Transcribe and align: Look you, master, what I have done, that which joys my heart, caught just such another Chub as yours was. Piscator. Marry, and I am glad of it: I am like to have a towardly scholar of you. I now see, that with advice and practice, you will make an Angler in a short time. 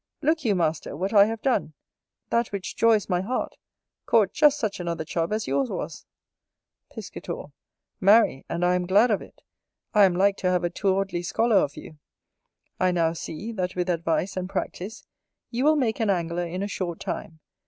Look 0.23 0.43
you, 0.43 0.55
master, 0.55 0.97
what 0.97 1.13
I 1.13 1.25
have 1.25 1.43
done, 1.43 1.75
that 2.31 2.47
which 2.51 2.75
joys 2.75 3.07
my 3.07 3.21
heart, 3.21 3.55
caught 4.07 4.33
just 4.33 4.57
such 4.57 4.79
another 4.79 5.05
Chub 5.05 5.31
as 5.31 5.45
yours 5.45 5.69
was. 5.69 6.07
Piscator. 6.91 7.51
Marry, 7.99 8.43
and 8.49 8.65
I 8.65 8.73
am 8.73 8.87
glad 8.87 9.11
of 9.11 9.21
it: 9.21 9.43
I 9.93 10.05
am 10.05 10.15
like 10.15 10.37
to 10.37 10.49
have 10.49 10.63
a 10.63 10.71
towardly 10.71 11.21
scholar 11.21 11.57
of 11.57 11.77
you. 11.77 11.99
I 12.79 12.91
now 12.91 13.13
see, 13.13 13.51
that 13.51 13.75
with 13.75 13.91
advice 13.91 14.35
and 14.35 14.49
practice, 14.49 15.05
you 15.51 15.63
will 15.65 15.75
make 15.75 15.99
an 15.99 16.09
Angler 16.09 16.47
in 16.47 16.63
a 16.63 16.67
short 16.67 16.99
time. 16.99 17.39